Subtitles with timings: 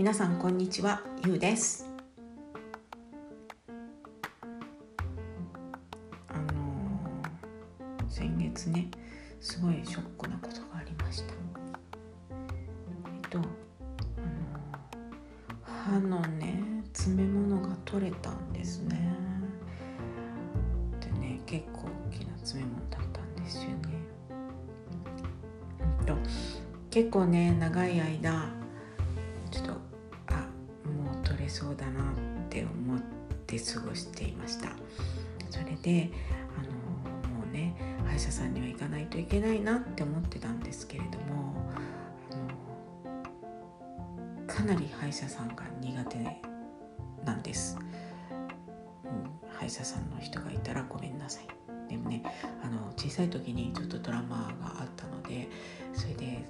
[0.00, 1.86] 皆さんこんにちはゆうです。
[6.26, 8.88] あのー、先月ね
[9.42, 11.34] すごいショックなことがありました。
[11.34, 13.42] えっとあ
[15.90, 19.14] のー、歯のね詰め物が取れたんですね。
[20.98, 23.76] でね結構大きな詰め物だったんですよね。
[26.00, 26.16] えっと
[26.88, 28.59] 結構ね長い間
[32.60, 33.00] って思っ
[33.46, 34.68] て過ごしていました。
[35.50, 36.10] それで
[36.58, 36.68] あの
[37.34, 37.74] もうね
[38.06, 41.54] 歯医者さんには行かないといけないなって思ってたんですけれども
[42.30, 42.46] あの
[44.46, 46.18] かなり歯医者さんが苦手
[47.24, 47.78] なんです、
[48.30, 48.34] う
[49.08, 51.44] ん、歯医者さんの人がいたらごめんなさい。
[51.88, 52.22] でもね
[52.62, 54.44] あの小さい時にちょっとトラウマが
[54.80, 55.48] あったので
[55.92, 56.44] それで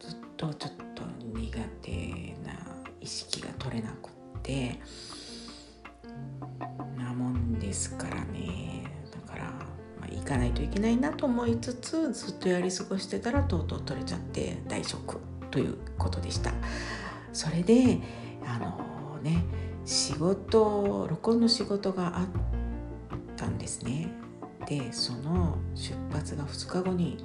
[0.00, 1.04] ずっとちょっと
[1.38, 2.52] 苦手な
[3.00, 4.05] 意識が取れなく
[4.46, 4.78] て
[6.96, 8.84] なもんですからね。
[9.10, 9.44] だから、
[10.00, 16.52] まあ、行かないといけないなと思いつつずっとやり過ごしてたらとうとう取れちゃって大ショックということでした。
[17.32, 17.98] それで
[18.46, 19.44] あのね
[19.84, 22.26] 仕事録音の仕事があっ
[23.36, 24.08] たんですね。
[24.68, 27.24] でその出発が2日後に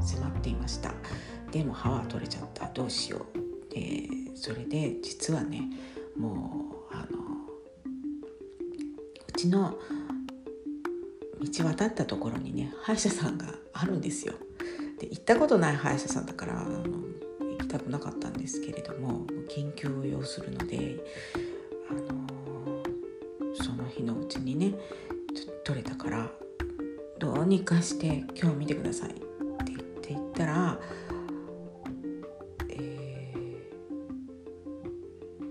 [0.00, 0.92] 迫っていました。
[1.50, 2.68] でも歯は取れちゃった。
[2.68, 3.74] どうしよう。
[3.74, 5.70] でそれで実はね
[9.36, 9.78] ちの
[11.40, 14.34] 道渡ったところにね歯医者さんがあるんですよ。
[14.98, 20.98] で行ったことない歯医者さんだからあの行きたくなかったんですけれども緊急を要するので
[21.90, 22.26] あの
[23.54, 24.74] その日のうちにね
[25.64, 26.30] 取れたから
[27.18, 29.20] どうにかして今日見てくださいって
[29.66, 30.78] 言って言ったら、
[32.70, 33.34] え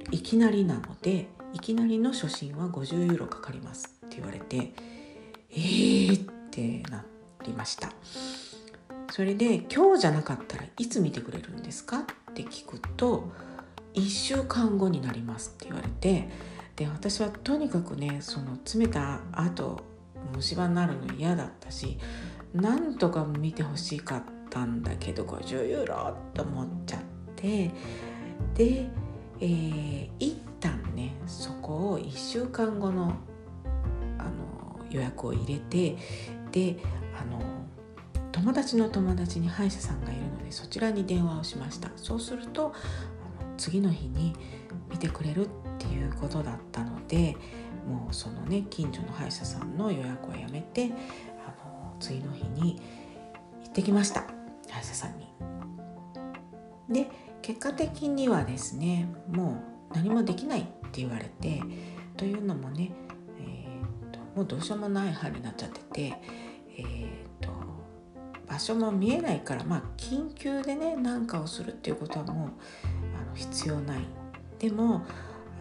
[0.06, 4.74] ー、いきなりなのでいきなりの初診は50ユーロかかりますって言われて
[5.52, 7.04] えーってな
[7.46, 7.92] りました。
[9.12, 12.00] それで今日じゃなかったらいつ見てくれるんですか？
[12.00, 13.32] って聞くと
[13.94, 16.28] 1週間後になりますって言われて
[16.76, 19.80] で私はとにかくねその詰めた後
[20.36, 21.98] 虫歯になるの嫌だったし
[22.54, 26.18] なんとか見てほしかったんだけど50ユーロ？
[26.34, 27.00] と思っちゃっ
[27.38, 27.72] て
[28.56, 28.90] で、
[29.40, 30.35] えー、一旦ねそこを1
[32.26, 33.14] 1週間後の
[34.18, 35.96] あの予約を入れて
[36.52, 36.78] で
[37.16, 37.40] あの
[38.32, 42.74] 友達の友達に歯医者さんがいるのでそちらに電話をしましたそうすると
[43.58, 44.36] 次の日に
[44.90, 47.38] 見てくれるっていうことだったので
[47.88, 50.90] もうそのね近所の歯医者さんの予約はやめて
[51.46, 52.82] あの次の日に
[53.64, 54.22] 行ってきました
[54.68, 55.28] 歯医者さんに。
[56.90, 57.08] で
[57.44, 61.62] 結果的にはですねもう何もできないって言われて
[62.18, 62.92] というのもね、
[63.40, 66.02] えーと、もうどうしようもない歯になっちゃってて、
[66.78, 67.50] えーと、
[68.48, 72.50] 場所も見えないからまあ緊急でね何かをするっていうことはもう
[73.22, 74.06] あの必要ない。
[74.60, 74.96] でも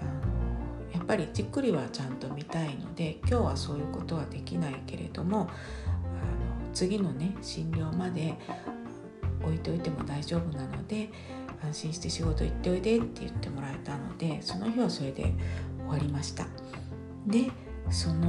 [0.01, 0.45] あの
[1.05, 5.49] っぱりじっくりはちゃんと見たいので今日はそういうことはできないけれどもあの
[6.73, 8.35] 次のね診療まで
[9.43, 11.11] 置いておいても大丈夫なので
[11.63, 15.35] 安心して仕事行っておいでって言ってもらえたのでその日はそれで
[15.95, 16.47] わりました。
[17.27, 17.51] で
[17.91, 18.27] その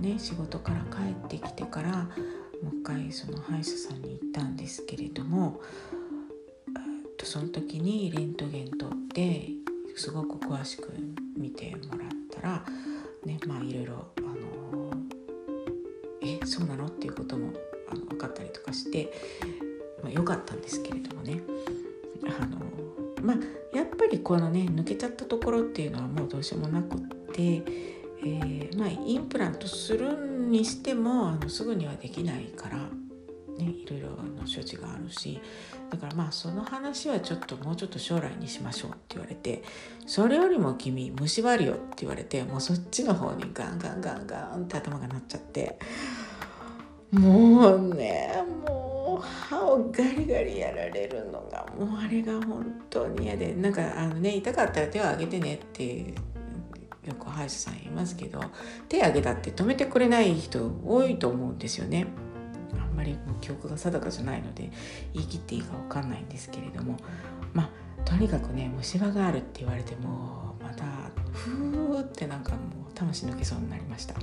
[0.00, 5.60] ね仕事から帰ってきてからもう一回その歯医者さんに行ったんですけれども
[7.22, 9.50] その時にレントゲン取って
[9.96, 10.90] すごく詳しく
[11.36, 12.64] 見てもらったら
[13.24, 14.92] ねまあいろいろあの
[16.22, 16.86] えそうなの？
[16.86, 17.52] っていうことも
[17.90, 19.12] あの分かったりとかして、
[20.02, 21.42] まあ、よかったんですけれどもね。
[22.40, 22.58] あの
[23.22, 23.36] まあ
[23.76, 27.00] やっぱりこのね抜けちゃったところっていうのはもうどうしようもなくっ
[27.32, 34.16] て、えー、まあ、インプラントするにしてもあのすぐにはできないから、ね、いろいろの
[34.52, 35.40] 処置があるし
[35.90, 39.62] だからまあその話はちょっともうちょっと将来にしましょうって言われて
[40.06, 45.78] それよりも君虫歯あるよって言われてもうそっちの方にガンガンガンガンって頭がなっちゃって
[47.12, 48.87] もうねもう
[49.20, 56.14] 歯をガリガリやられるのがもうあれが本当に嫌でなんかあのね痛かったら手を挙げてねって
[57.06, 58.40] よく歯医者さん言いますけど
[58.88, 62.06] 手挙げたって止めてくれない人多いと思うんですよね。
[62.74, 64.70] あんまり記憶が定かじゃないので
[65.14, 66.96] 言い切っていいか分かんないんですけれども
[67.54, 67.70] まあ
[68.04, 70.84] とにかくね虫歯があるって言われてもまた
[71.32, 72.58] ふーってなんかも
[72.90, 74.14] う魂抜けそうになりました。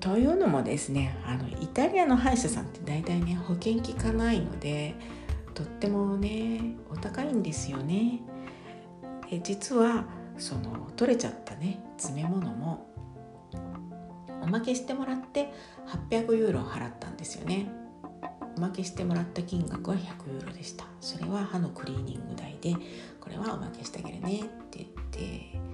[0.00, 4.94] というのもですねあのイタリアの歯医者さんって大体ね保険効かないので
[5.54, 8.20] とってもねお高いんですよね。
[9.30, 10.04] え実は
[10.38, 12.86] その取れちゃったね詰め物も
[14.40, 15.52] おまけしてもらって
[16.10, 17.68] 800ユーロ払ったんですよね。
[18.56, 22.74] おまけしてもらった金額は100ユーロでしたそれは歯のクリーニング代で
[23.20, 25.67] これはおまけしてあげるねって言って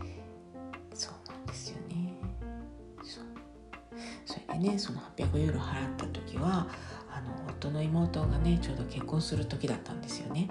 [4.60, 6.66] でねその800ユーロ払った時は
[7.10, 10.48] あの夫の妹がねちょうど結婚する時だったんですよね。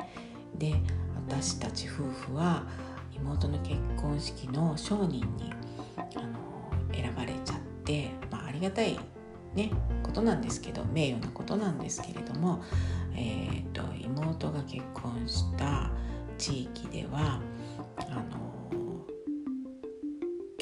[0.55, 0.75] で
[1.15, 2.63] 私たち夫婦は
[3.15, 5.53] 妹の結婚式の商人に
[5.97, 8.99] あの選ばれちゃって、まあ、ありがたい
[9.55, 9.71] ね
[10.03, 12.63] ことなんですけど名誉なことなんですけれども、
[13.15, 15.91] えーと、妹が結婚した
[16.37, 17.39] 地域では
[17.97, 18.03] あ
[18.35, 18.42] の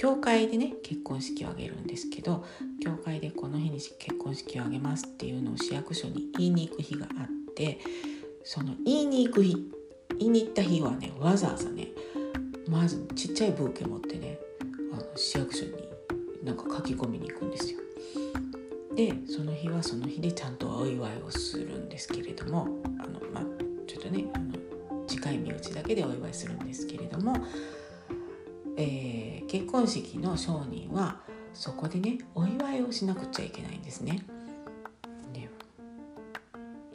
[0.01, 2.43] 教会でね結婚式を挙げるんですけど
[2.83, 7.77] 教会でこの日に結婚式を挙げますっていうのを市役所に言いに行く日があって
[8.43, 9.55] その言いに行く日
[10.17, 11.89] 言いに行った日はねわざわざね
[12.67, 14.39] まずちっちゃいブーケ持ってね
[14.91, 15.71] あの市役所に
[16.43, 17.79] なんか書き込みに行くんですよ。
[18.95, 22.67] でその日はその日でちゃんとお祝いをするんですけれども
[22.97, 23.43] あの、まあ、
[23.85, 27.35] ちょっとねあの近い身内だけでお祝いするんですけれども、
[28.77, 31.19] えー、結婚式の商人は
[31.53, 34.23] そこでねお祝いをしなくちゃいけないんですね。
[35.33, 35.49] で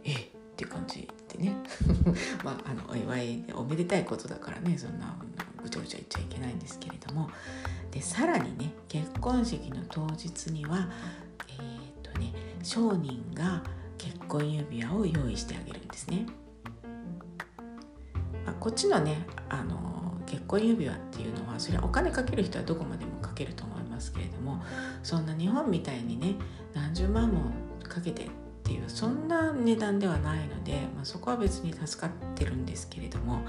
[0.05, 0.17] えっ
[0.57, 1.57] て感じでね
[2.43, 5.17] まああのお祝いおめでたいことだからねそんな
[5.63, 7.29] ぐちゃぐちゃ言っちゃいけないんですけれども
[7.91, 10.89] でさらにね結婚式の当日には
[12.67, 13.63] 商人が
[13.97, 16.27] 結婚指輪を用意してあげるんですね。
[18.45, 24.63] まあ、こっちのねあの結婚指輪っていうのはそれはお金かける人はどこまでもかけると思いますけれども
[25.03, 26.35] そんな日本みたいにね
[26.75, 27.51] 何十万も
[27.83, 28.29] かけてっ
[28.65, 33.41] ていうそんな値段ではないので、まあ、そこは別に助かってるんですけれども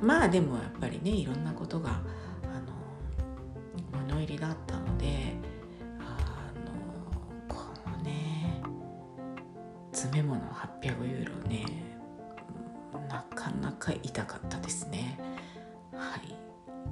[0.00, 1.92] まあでもやっぱりねいろんなことがあ
[3.92, 5.34] の物入りだったので
[7.48, 7.56] こ
[7.90, 8.62] のね
[9.92, 11.88] 詰め物800ユーロね
[13.08, 15.18] なかなか痛かったですね。
[15.98, 16.38] はい。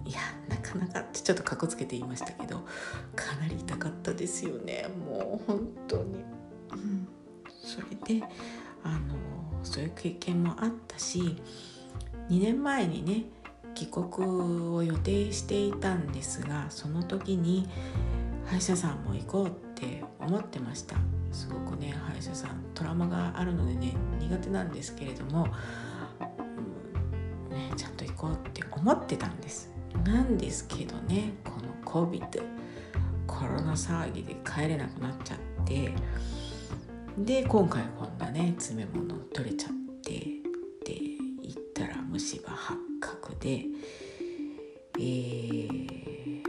[0.08, 2.58] いやなかなかってちょっとかこつけて言いましたけど
[3.16, 4.88] かなり痛かったですよね。
[5.04, 6.24] もう本当に、
[6.72, 7.08] うん、
[7.48, 8.24] それで
[8.84, 9.16] あの
[9.64, 11.36] そういう経験もあったし
[12.30, 13.24] 2年前にね
[13.74, 14.06] 帰国
[14.74, 17.68] を予定していたんですがその時に
[18.46, 20.96] 歯医者さんも行こうって思ってました。
[21.32, 25.48] すごくね歯医者さんトラウマがあるのでね苦手なんですけれども、
[27.50, 29.68] うんね、ちゃんと行こうって思ってたんです。
[30.04, 32.40] なんですけどねこの COVID
[33.26, 35.92] コロナ騒ぎで帰れなくなっちゃって
[37.18, 39.72] で今回こんなね詰め物取れちゃっ
[40.04, 41.00] てで
[41.42, 43.64] 行ったら虫歯発覚で
[44.98, 46.42] えー、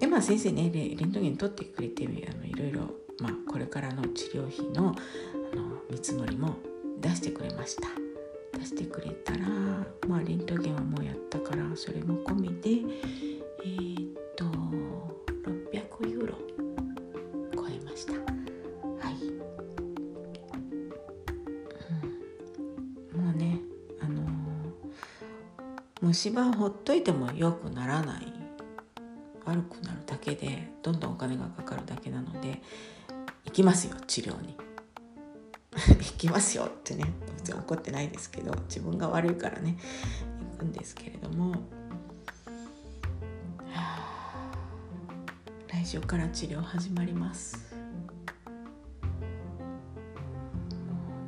[0.00, 6.56] でまあ先生ねレントゲン取ってくれてあのいろいろま、これからの治療費のあの見積もりも
[7.00, 8.03] 出してくれました。
[8.58, 9.46] 出してくれたら、
[10.08, 12.70] まあ、レントゲンはもうやったからそれも込みで
[13.64, 14.44] えー、っと
[16.04, 16.34] 600ユーロ
[17.54, 18.12] 超えました。
[18.12, 18.18] は
[19.10, 19.14] い、
[23.14, 23.60] うん、もうね
[24.00, 24.26] あのー、
[26.02, 28.32] 虫歯ほっといても良くならない。
[29.46, 32.62] 悪くなるだけでどんどんお金がかかるだけなので
[33.52, 34.56] きますよ治療に。
[35.98, 37.04] 行きますよってね
[37.36, 39.76] 別に怒ってないですけど自分が悪いからね
[40.52, 41.56] 行くんですけれども。
[45.68, 47.74] 来週から治療始まります。
[48.46, 48.52] も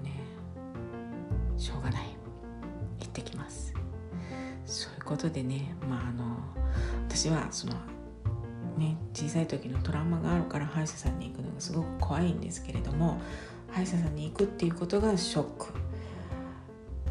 [0.00, 0.20] うね
[1.58, 2.16] しょうがない。
[3.00, 3.74] 行ってきます。
[4.64, 6.36] そういうことでねまああの
[7.08, 7.74] 私はその
[8.78, 13.20] ね、小さい時のトラウマがあるから歯医者さんに行くのがすごく怖いんですけれども
[13.76, 15.66] 歯医者さんに行くっていうことがショック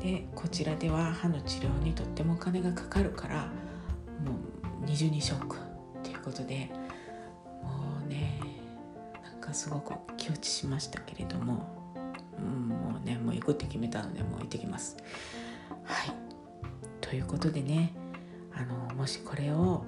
[0.02, 4.32] でこちらでは歯の治療にとってもお金がかかるからも
[4.82, 5.60] う二重にショックっ
[6.02, 6.72] ていうことで
[7.62, 7.70] も
[8.04, 8.40] うね
[9.24, 11.68] なんかすごく気落ちしましたけれども、
[12.40, 14.98] うん、もうねもう行くって決めたのでもう行ってきます。
[15.84, 16.14] はい
[17.00, 17.94] ということでね
[18.56, 19.86] あのもしこれを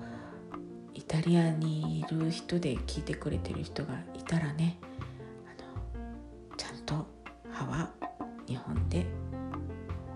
[0.94, 4.78] イタリアにいる人で聞いてくれてる人がいたらね
[6.88, 7.06] と
[7.52, 7.92] 歯は
[8.48, 9.06] 日本で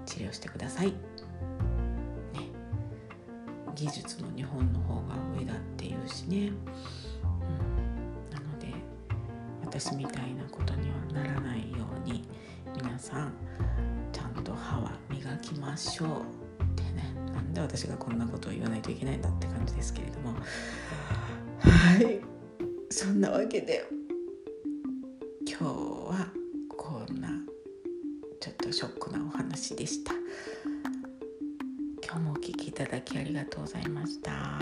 [0.06, 0.96] 治療してください、ね、
[3.76, 6.56] 技術も日本の方が上だっていうしね、うん、
[8.32, 8.68] なので
[9.64, 12.28] 私みたいなことにはならないように
[12.76, 13.34] 皆さん
[14.12, 16.10] ちゃんと歯は磨きましょう
[16.64, 17.14] ってね。
[17.34, 20.34] なんで私がこんなことを言わないといけないんだって感じですけれども。
[20.34, 22.22] はい。
[22.90, 23.86] そんなわけで。
[29.70, 30.14] でした。
[32.04, 34.60] 今日もお聴きいただきありがとうございました。